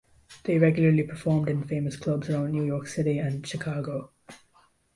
[0.45, 4.09] They regularly performed in famous clubs around New York City and Chicago.